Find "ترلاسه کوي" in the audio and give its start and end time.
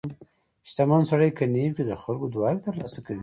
2.65-3.19